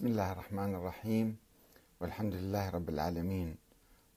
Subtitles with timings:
[0.00, 1.36] بسم الله الرحمن الرحيم.
[2.00, 3.56] والحمد لله رب العالمين.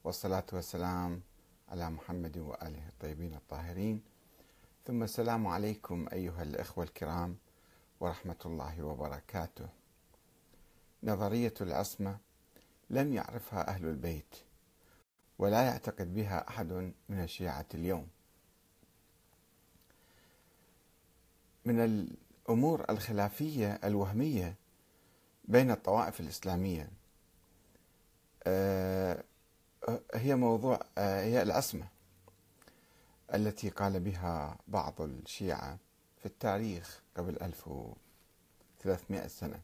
[0.03, 1.21] والصلاة والسلام
[1.69, 4.01] على محمد وآله الطيبين الطاهرين.
[4.87, 7.37] ثم السلام عليكم أيها الإخوة الكرام
[7.99, 9.67] ورحمة الله وبركاته.
[11.03, 12.17] نظرية العصمة
[12.89, 14.35] لم يعرفها أهل البيت
[15.39, 18.07] ولا يعتقد بها أحد من الشيعة اليوم.
[21.65, 24.62] من الأمور الخلافية الوهمية
[25.43, 26.89] بين الطوائف الإسلامية.
[28.43, 29.23] آه،
[30.13, 31.87] هي موضوع آه، هي العصمة
[33.33, 35.77] التي قال بها بعض الشيعة
[36.19, 39.59] في التاريخ قبل 1300 سنة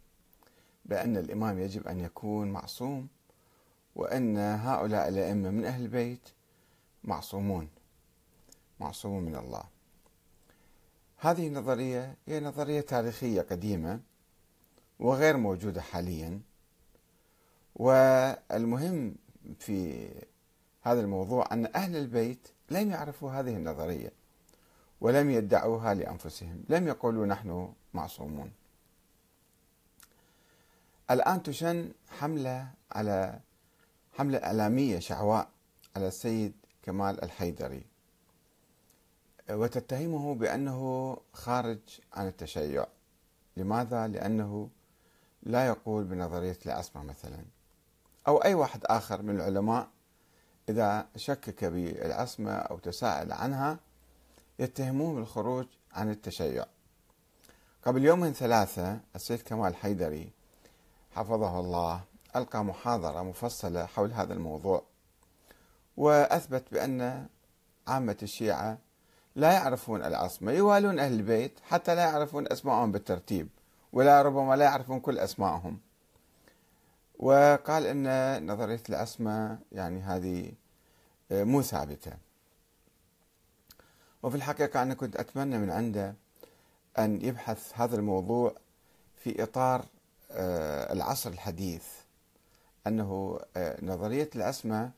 [0.85, 3.07] بأن الإمام يجب أن يكون معصوم
[3.95, 6.29] وأن هؤلاء الأئمة من أهل البيت
[7.03, 7.69] معصومون
[8.79, 9.63] معصومون من الله.
[11.17, 13.99] هذه النظرية هي نظرية تاريخية قديمة
[14.99, 16.41] وغير موجودة حاليا.
[17.75, 19.15] والمهم
[19.59, 20.09] في
[20.81, 24.11] هذا الموضوع أن أهل البيت لم يعرفوا هذه النظرية
[25.01, 28.51] ولم يدعوها لأنفسهم لم يقولوا نحن معصومون.
[31.11, 33.39] الآن تشن حملة على
[34.13, 35.49] حملة إعلامية شعواء
[35.95, 36.53] على السيد
[36.83, 37.85] كمال الحيدري.
[39.49, 41.79] وتتهمه بأنه خارج
[42.13, 42.85] عن التشيع.
[43.57, 44.69] لماذا؟ لأنه
[45.43, 47.45] لا يقول بنظرية العصمة مثلا.
[48.27, 49.87] أو أي واحد آخر من العلماء
[50.69, 53.79] إذا شكك بالعصمة أو تساءل عنها
[54.59, 56.65] يتهموه بالخروج عن التشيع.
[57.85, 60.31] قبل يومين ثلاثة السيد كمال حيدري
[61.11, 62.01] حفظه الله
[62.35, 64.83] ألقى محاضرة مفصلة حول هذا الموضوع
[65.97, 67.27] وأثبت بأن
[67.87, 68.77] عامة الشيعة
[69.35, 73.49] لا يعرفون العصمة يوالون أهل البيت حتى لا يعرفون أسمائهم بالترتيب.
[73.93, 75.79] ولا ربما لا يعرفون كل أسمائهم
[77.19, 80.51] وقال أن نظرية العصمة يعني هذه
[81.31, 82.11] آه، مو ثابتة.
[84.23, 86.15] وفي الحقيقة أنا كنت أتمنى من عنده
[86.99, 88.55] أن يبحث هذا الموضوع
[89.15, 89.85] في إطار
[90.31, 91.83] آه، العصر الحديث
[92.87, 94.91] أنه آه، نظرية العصمة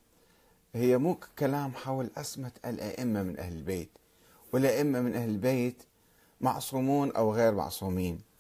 [0.76, 3.90] هي مو كلام حول عصمة الأئمة من أهل البيت.
[4.54, 5.84] والأئمة من أهل البيت
[6.42, 8.31] معصومون أو غير معصومين.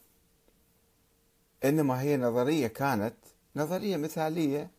[1.65, 3.13] إنما هي نظرية كانت
[3.55, 4.69] نظرية مثالية.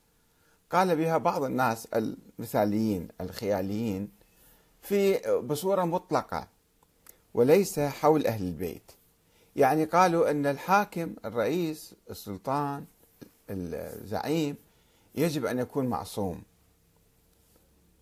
[0.70, 4.08] قال بها بعض الناس المثاليين الخياليين
[4.82, 6.48] في بصورة مطلقة
[7.34, 8.92] وليس حول أهل البيت.
[9.56, 12.84] يعني قالوا أن الحاكم الرئيس السلطان
[13.50, 14.56] الزعيم
[15.14, 16.42] يجب أن يكون معصوم.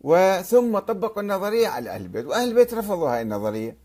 [0.00, 3.76] وثم طبقوا النظرية على أهل البيت وأهل البيت رفضوا هاي النظرية.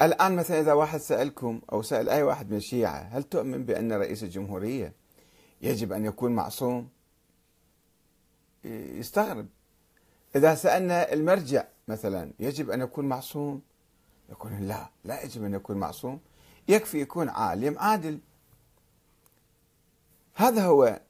[0.00, 4.22] الآن مثلا إذا واحد سألكم أو سأل أي واحد من الشيعة هل تؤمن بأن رئيس
[4.22, 4.92] الجمهورية
[5.62, 6.88] يجب أن يكون معصوم؟
[8.64, 9.46] يستغرب.
[10.36, 13.62] إذا سألنا المرجع مثلا يجب أن يكون معصوم؟
[14.30, 16.20] يقول لا لا يجب أن يكون معصوم.
[16.68, 18.18] يكفي يكون عالم عادل.
[20.34, 21.00] هذا هو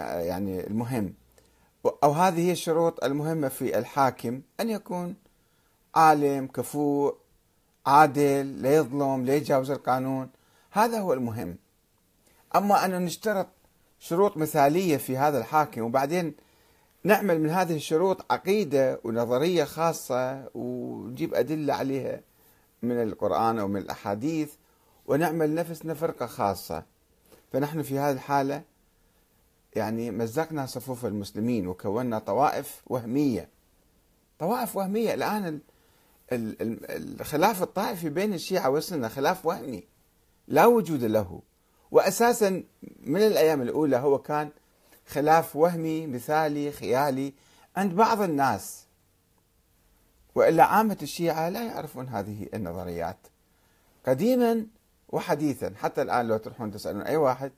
[0.00, 1.14] يعني المهم.
[2.04, 5.14] أو هذه هي الشروط المهمة في الحاكم أن يكون
[5.94, 7.23] عالم كفوء
[7.86, 10.30] عادل لا يظلم لا يتجاوز القانون.
[10.70, 11.56] هذا هو المهم.
[12.56, 13.46] أما أن نشترط
[13.98, 16.34] شروط مثالية في هذا الحاكم وبعدين
[17.04, 22.20] نعمل من هذه الشروط عقيدة ونظرية خاصة ونجيب أدلة عليها
[22.82, 24.52] من القرآن أو من الأحاديث
[25.06, 26.82] ونعمل نفسنا فرقة خاصة.
[27.52, 28.62] فنحن في هذه الحالة
[29.76, 33.48] يعني مزقنا صفوف المسلمين وكونا طوائف وهمية.
[34.38, 35.14] طوائف وهمية.
[35.14, 35.60] الآن
[36.32, 39.84] الخلاف الطائفي بين الشيعة والسنة خلاف وهمي
[40.48, 41.42] لا وجود له.
[41.90, 42.62] وأساسا
[43.02, 44.50] من الأيام الأولى هو كان
[45.06, 47.32] خلاف وهمي مثالي خيالي
[47.76, 48.84] عند بعض الناس.
[50.34, 53.18] وإلا عامة الشيعة لا يعرفون هذه النظريات.
[54.06, 54.66] قديما
[55.08, 57.52] وحديثا حتى الآن لو تروحون تسألون أي واحد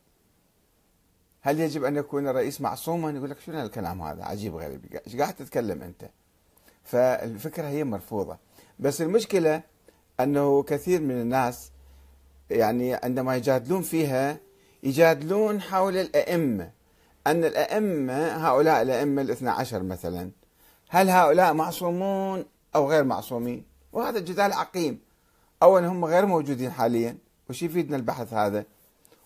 [1.41, 5.35] هل يجب أن يكون الرئيس معصوما؟ يقول لك شنو الكلام هذا؟ عجيب غريب إيش قاعد
[5.35, 6.11] تتكلم أنت؟
[6.85, 8.39] فالفكرة هي مرفوضة.
[8.79, 9.63] بس المشكلة
[10.21, 11.71] أنه كثير من الناس
[12.51, 14.39] يعني عندما يجادلون فيها
[14.83, 16.71] يجادلون حول الأئمة.
[17.27, 20.31] أن الأئمة هؤلاء الأئمة الاثنى عشر مثلا
[20.89, 22.45] هل هؤلاء معصومون
[22.75, 24.99] أو غير معصومين؟ وهذا جدال عقيم.
[25.63, 27.17] أولا هم غير موجودين حاليا.
[27.51, 28.65] وش يفيدنا البحث هذا؟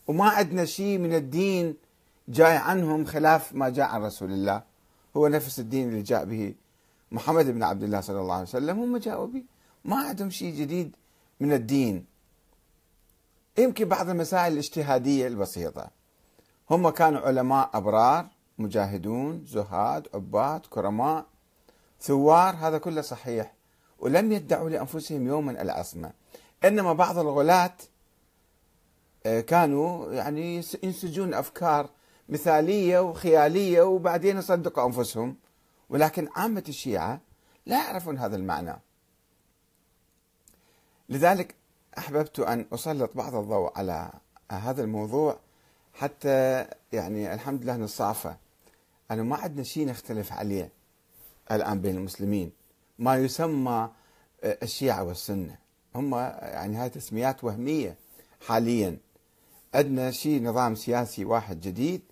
[0.06, 1.76] وما عندنا شيء من الدين
[2.28, 4.62] جاي عنهم خلاف ما جاء عن رسول الله.
[5.16, 6.54] هو نفس الدين اللي جاء به.
[7.12, 9.44] محمد بن عبد الله صلى الله عليه وسلم هم جاءوا به
[9.84, 10.96] ما عندهم شيء جديد
[11.40, 12.06] من الدين.
[13.58, 15.90] يمكن بعض المسائل الاجتهادية البسيطة.
[16.70, 18.26] هم كانوا علماء أبرار
[18.58, 21.26] مجاهدون زهاد عباد كرماء
[22.00, 23.54] ثوار هذا كله صحيح.
[23.98, 26.12] ولم يدعوا لأنفسهم يوما العصمة.
[26.64, 27.74] إنما بعض الغلاة
[29.26, 31.90] آه، كانوا يعني ينسجون أفكار
[32.28, 35.36] مثالية وخيالية وبعدين يصدقوا أنفسهم.
[35.90, 37.20] ولكن عامة الشيعة
[37.66, 38.76] لا يعرفون هذا المعنى.
[41.08, 41.54] لذلك
[41.98, 44.12] أحببت أن أسلط بعض الضوء على
[44.50, 45.38] هذا الموضوع
[45.94, 48.34] حتى يعني الحمد لله نصافى
[49.10, 50.72] أنا ما عندنا شيء نختلف عليه
[51.50, 52.52] الآن بين المسلمين.
[52.98, 53.90] ما يسمى
[54.44, 55.58] الشيعة والسنة.
[55.94, 57.96] هم يعني هاي تسميات وهمية
[58.46, 58.98] حاليا.
[59.74, 62.02] عندنا شيء نظام سياسي واحد جديد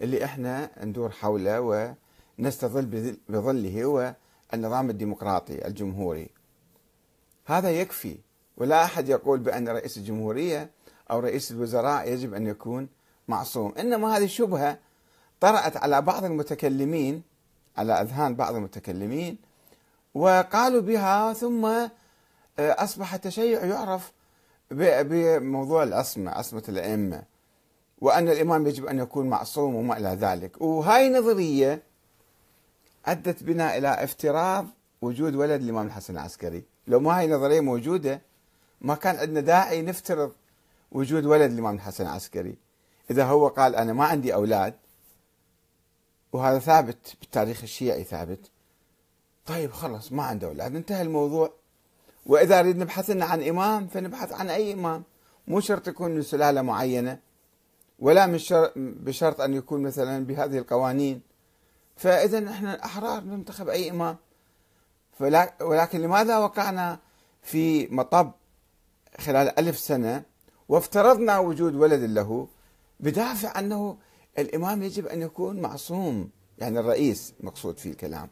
[0.00, 1.94] اللي إحنا ندور حوله
[2.40, 4.14] ونستظل بظله هو
[4.54, 6.30] النظام الديمقراطي الجمهوري.
[7.46, 8.18] هذا يكفي
[8.56, 10.70] ولا أحد يقول بأن رئيس الجمهورية
[11.10, 12.88] أو رئيس الوزراء يجب أن يكون
[13.28, 13.74] معصوم.
[13.78, 14.78] إنما هذه شبهة
[15.40, 17.22] طرأت على بعض المتكلمين
[17.76, 19.38] على أذهان بعض المتكلمين
[20.14, 21.90] وقالوا بها ثم آه،
[22.58, 24.12] أصبح التشيع يعرف
[24.70, 27.22] بموضوع العصمه عصمه الأئمة
[28.00, 30.60] وأن الإمام يجب أن يكون معصوم وما إلى ذلك.
[30.60, 31.89] وهاي نظرية
[33.06, 34.66] أدت بنا إلى افتراض
[35.02, 36.64] وجود ولد الإمام الحسن العسكري.
[36.86, 38.20] لو ما هاي نظرية موجودة
[38.80, 40.32] ما كان عندنا داعي نفترض
[40.92, 42.58] وجود ولد الإمام الحسن العسكري.
[43.10, 44.74] إذا هو قال أنا ما عندي أولاد
[46.32, 48.50] وهذا ثابت بالتاريخ الشيعي ثابت.
[49.46, 51.52] طيب خلص ما عنده أولاد انتهى الموضوع.
[52.26, 55.02] وإذا أريد نبحث لنا عن إمام فنبحث عن أي إمام.
[55.48, 57.18] مو شرط يكون من سلالة معينة
[57.98, 58.72] ولا من شر...
[58.76, 61.29] بشرط أن يكون مثلا بهذه القوانين.
[62.00, 64.16] فإذا إحنا احرار ننتخب أي إمام.
[65.18, 65.52] فلا...
[65.62, 66.98] ولكن لماذا وقعنا
[67.42, 68.32] في مطب
[69.18, 70.22] خلال ألف سنة
[70.68, 72.48] وافترضنا وجود ولد له
[73.00, 73.96] بدافع أنه
[74.38, 78.28] الإمام يجب أن يكون معصوم يعني الرئيس مقصود في الكلام.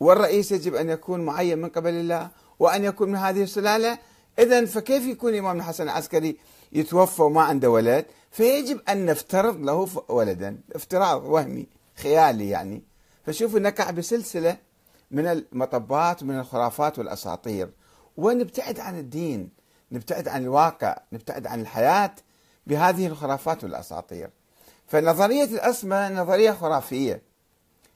[0.00, 3.98] والرئيس يجب أن يكون معين من قبل الله وأن يكون من هذه السلالة.
[4.38, 6.36] إذا فكيف يكون الإمام الحسن العسكري
[6.72, 10.60] يتوفى وما عنده ولد؟ فيجب أن نفترض له ولدا.
[10.74, 11.66] افتراض وهمي
[11.96, 12.93] خيالي يعني.
[13.26, 14.56] فشوفوا نقع بسلسلة
[15.10, 17.70] من المطبات ومن الخرافات والأساطير.
[18.16, 19.48] ونبتعد عن الدين؟
[19.92, 22.14] نبتعد عن الواقع نبتعد عن الحياة
[22.66, 24.30] بهذه الخرافات والأساطير.
[24.86, 27.22] فنظرية الأسمى نظرية خرافية.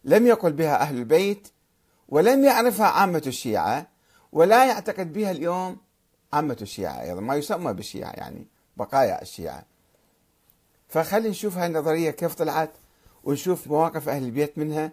[0.04, 1.48] لم يقل بها أهل البيت
[2.08, 3.86] ولم يعرفها عامة الشيعة
[4.32, 5.76] ولا يعتقد بها اليوم
[6.32, 8.46] عامة الشيعة أيضا ما يسمى بالشيعة يعني
[8.76, 9.64] بقايا الشيعة.
[10.88, 12.70] فخلينا نشوف هاي النظرية كيف طلعت
[13.24, 14.92] ونشوف مواقف أهل البيت منها.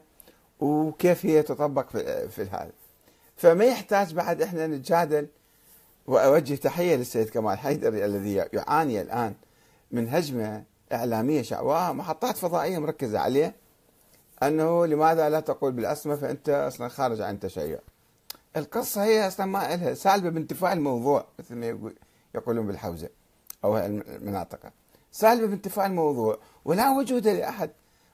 [0.59, 1.89] وكيف هي تطبق
[2.27, 2.71] في هذا
[3.35, 5.27] فما يحتاج بعد إحنا نتجادل
[6.07, 9.33] وأوجه تحية للسيد كمال حيدري الذي يعاني الآن
[9.91, 10.63] من هجمة
[10.93, 13.55] إعلامية شعواء محطات فضائية مركزة عليه
[14.43, 17.79] أنه لماذا لا تقول بالأسمى فأنت أصلا خارج عن التشيع.
[18.57, 21.93] القصة هي أصلا ما لها سالبة بانتفاع الموضوع مثل ما
[22.35, 23.09] يقولون بالحوزة
[23.63, 24.59] أو المناطق.
[25.11, 27.69] سالبة بانتفاع الموضوع ولا وجود لأحد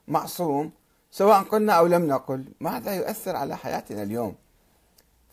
[0.07, 0.71] معصوم
[1.11, 4.35] سواء قلنا أو لم نقل ماذا يؤثر على حياتنا اليوم.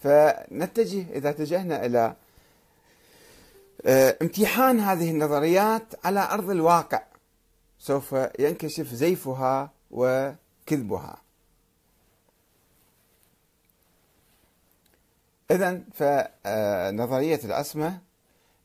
[0.02, 2.14] فنتجه إذا اتجهنا إلى
[3.86, 7.02] آه، امتحان هذه النظريات على أرض الواقع
[7.78, 11.16] سوف ينكشف زيفها وكذبها.
[15.50, 17.99] اذا فنظرية العصمه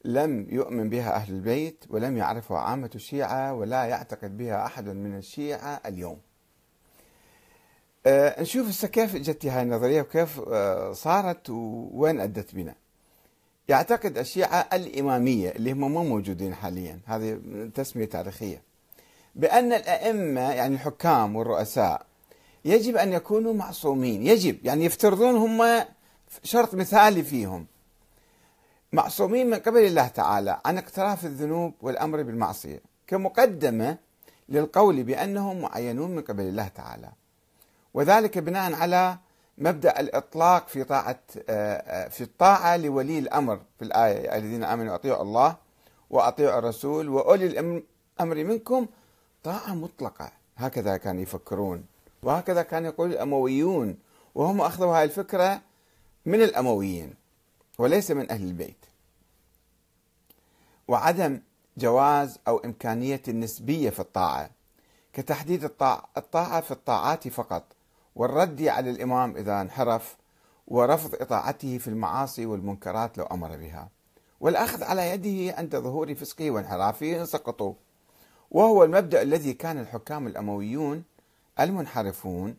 [0.06, 5.82] لم يؤمن بها أهل البيت ولم يعرفها عامة الشيعة ولا يعتقد بها أحد من الشيعة
[5.86, 6.20] اليوم.
[8.06, 12.76] آه، نشوف كيف جت هاي النظرية وكيف آه، صارت ووين أدت بنا.
[13.68, 17.40] يعتقد الشيعة الإمامية اللي هم مو موجودين حاليا هذه
[17.76, 18.62] تسمية تاريخية.
[19.36, 22.06] بأن الأئمة يعني الحكام والرؤساء
[22.66, 24.28] يجب أن يكونوا معصومين.
[24.28, 25.86] يجب يعني يفترضون هم
[26.44, 27.66] شرط مثالي فيهم.
[28.94, 33.98] معصومين من قبل الله تعالى عن اقتراف الذنوب والأمر بالمعصية كمقدمة
[34.50, 37.10] للقول بأنهم معينون من قبل الله تعالى.
[37.94, 39.18] وذلك بناء على
[39.58, 41.20] مبدأ الإطلاق في طاعة
[41.50, 45.56] آه، آه، في الطاعة لولي الأمر في الآية الذين آمنوا اطيعوا الله
[46.10, 48.88] وأطيعوا الرسول وأولي الامر منكم.
[49.44, 50.32] طاعة مطلقة.
[50.58, 51.86] هكذا كانوا يفكرون.
[52.24, 53.98] وهكذا كان يقول الأمويون.
[54.36, 55.62] وهم أخذوا هذه الفكرة
[56.26, 57.14] من الأمويين
[57.78, 58.86] وليس من أهل البيت.
[60.88, 61.40] وعدم
[61.78, 64.50] جواز أو إمكانية النسبية في الطاعة.
[65.14, 67.64] كتحديد الطاعة في الطاعات فقط.
[68.16, 70.18] والرد على الإمام إذا انحرف
[70.68, 73.90] ورفض إطاعته في المعاصي والمنكرات لو أمر بها.
[74.40, 77.74] والأخذ على يده عند ظهور فسقه وانحرافه سقطوا.
[78.52, 81.04] وهو المبدأ الذي كان الحكام الأمويون
[81.60, 82.56] المنحرفون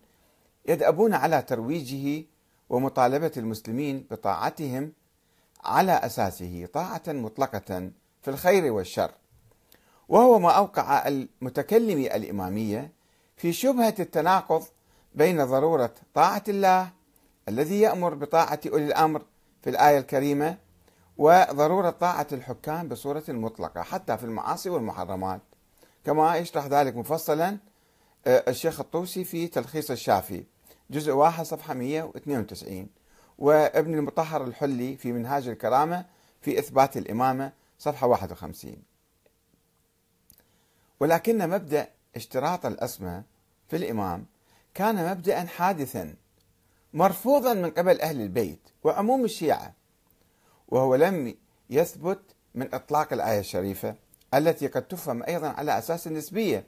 [0.65, 2.25] يدأبون على ترويجه
[2.69, 4.91] ومطالبة المسلمين بطاعتهم
[5.63, 9.11] على أساسه طاعة مطلقة في الخير والشر.
[10.09, 12.91] وهو ما أوقع المتكلم الإمامية
[13.37, 14.63] في شبهة التناقض
[15.15, 16.89] بين ضرورة طاعة الله
[17.49, 19.21] الذي يأمر بطاعة أولي الأمر
[19.61, 20.57] في الآية الكريمة
[21.17, 25.41] وضرورة طاعة الحكام بصورة مطلقة حتى في المعاصي والمحرمات.
[26.05, 27.57] كما يشرح ذلك مفصلا
[28.27, 30.43] آه، الشيخ الطوسي في تلخيص الشافي
[30.89, 32.87] جزء واحد صفحة 192
[33.37, 36.05] وابن المطهر الحلي في منهاج الكرامة
[36.41, 38.75] في إثبات الإمامة صفحة 51
[40.99, 43.23] ولكن مبدأ اشتراط الأسماء
[43.69, 44.25] في الإمام
[44.75, 46.15] كان مبدأ حادثا
[46.93, 49.73] مرفوضا من قبل أهل البيت وعموم الشيعة
[50.67, 51.35] وهو لم
[51.69, 52.19] يثبت
[52.55, 53.95] من إطلاق الآية الشريفة
[54.33, 56.67] التي قد تفهم أيضا على أساس النسبية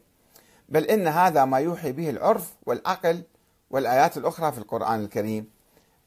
[0.70, 3.24] بل إن هذا ما يوحي به العرف والعقل
[3.70, 5.50] والآيات الأخرى في القرآن الكريم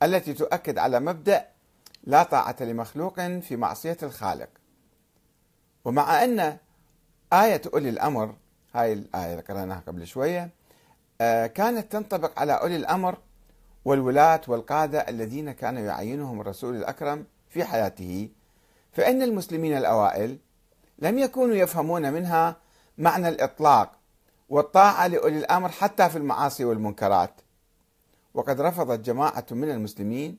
[0.03, 1.47] التي تؤكد على مبدأ
[2.05, 4.49] لا طاعة لمخلوق في معصية الخالق.
[5.85, 6.59] ومع أن
[7.33, 8.35] آية أولي الأمر
[8.75, 10.51] هاي الآية اللي قرأناها قبل شوية
[11.55, 13.19] كانت تنطبق على أولي الأمر
[13.85, 18.29] والولاة والقادة الذين كان يعينهم الرسول الأكرم في حياته.
[18.93, 20.39] فإن المسلمين الأوائل
[20.99, 22.57] لم يكونوا يفهمون منها
[22.99, 23.93] معنى الإطلاق
[24.49, 27.41] والطاعة لأولي الأمر حتى في المعاصي والمنكرات.
[28.35, 30.39] وقد رفضت جماعة من المسلمين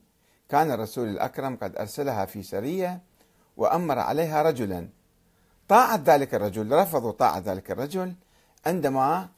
[0.50, 3.01] كان الرسول الأكرم قد أرسلها في سرية
[3.57, 4.89] وأمر عليها رجلا.
[5.67, 8.13] طاعت ذلك الرجل رفضوا طاعة ذلك الرجل
[8.65, 9.29] عندما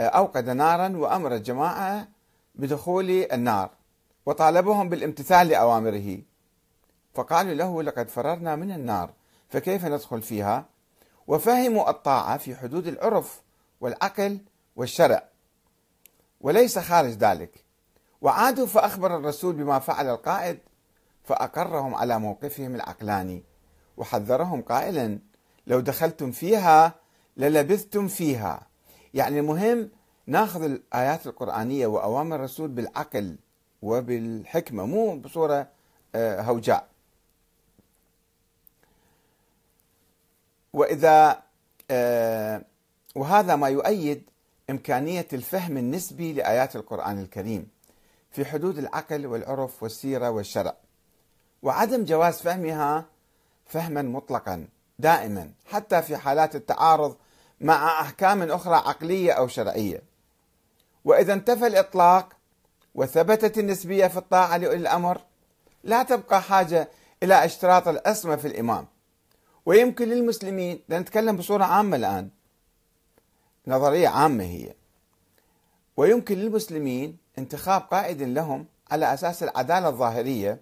[0.00, 2.08] أوقد نارا وأمر الجماعة
[2.54, 3.70] بدخول النار
[4.26, 6.18] وطالبهم بالامتثال لأوامره.
[7.14, 9.10] فقالوا له لقد فررنا من النار
[9.48, 10.64] فكيف ندخل فيها؟
[11.26, 13.42] وفهموا الطاعة في حدود العرف
[13.80, 14.38] والعقل
[14.76, 15.22] والشرع
[16.40, 17.64] وليس خارج ذلك.
[18.20, 20.58] وعادوا فأخبر الرسول بما فعل القائد
[21.24, 23.42] فأقرهم على موقفهم العقلاني.
[23.96, 25.18] وحذرهم قائلا
[25.66, 26.94] لو دخلتم فيها
[27.36, 28.67] للبثتم فيها.
[29.18, 29.90] يعني المهم
[30.26, 33.36] ناخذ الآيات القرآنية وأوامر الرسول بالعقل
[33.82, 35.68] وبالحكمة مو بصورة
[36.14, 36.88] آه، هوجاء.
[40.72, 41.42] وإذا
[41.90, 42.62] آه،
[43.14, 44.22] وهذا ما يؤيد
[44.70, 47.68] إمكانية الفهم النسبي لآيات القرآن الكريم
[48.30, 50.76] في حدود العقل والعرف والسيرة والشرع.
[51.62, 53.04] وعدم جواز فهمها
[53.66, 57.16] فهما مطلقا دائما حتى في حالات التعارض
[57.60, 60.02] مع أحكام أخرى عقلية أو شرعية.
[61.04, 62.32] وإذا انتفى الإطلاق
[62.94, 65.20] وثبتت النسبية في الطاعة لأولي الأمر
[65.84, 66.88] لا تبقى حاجة
[67.22, 68.86] إلى اشتراط الأسمى في الإمام.
[69.66, 72.30] ويمكن للمسلمين لنتكلم بصورة عامة الآن
[73.66, 74.74] نظرية عامة هي.
[75.96, 80.60] ويمكن للمسلمين انتخاب قائد لهم على أساس العدالة الظاهرية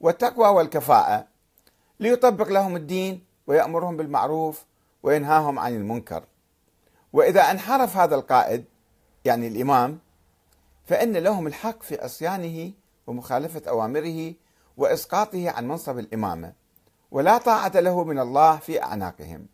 [0.00, 1.26] والتقوى والكفاءة
[2.00, 4.64] ليطبق لهم الدين ويأمرهم بالمعروف
[5.02, 6.24] وينهاهم عن المنكر.
[7.12, 8.64] وإذا انحرف هذا القائد
[9.24, 9.98] يعني الإمام
[10.84, 12.72] فإن لهم الحق في عصيانه
[13.06, 14.34] ومخالفة أوامره
[14.76, 16.52] وإسقاطه عن منصب الإمامة
[17.10, 19.46] ولا طاعة له من الله في أعناقهم.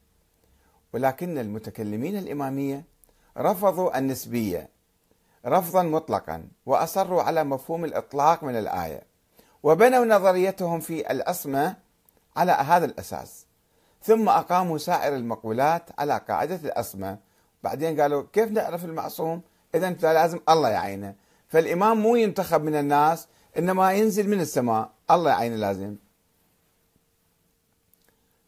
[0.92, 2.84] ولكن المتكلمين الإمامية
[3.38, 4.68] رفضوا النسبية
[5.46, 9.02] رفضا مطلقا وأصروا على مفهوم الإطلاق من الآية
[9.62, 11.76] وبنوا نظريتهم في الأسماء
[12.36, 13.46] على هذا الأساس.
[14.04, 17.18] ثم أقاموا سائر المقولات على قاعدة الأسماء.
[17.62, 19.42] بعدين قالوا كيف نعرف المعصوم؟
[19.74, 21.14] إذا لازم الله يعينه.
[21.48, 24.90] فالإمام مو ينتخب من الناس إنما ينزل من السماء.
[25.10, 25.96] الله يعينه لازم.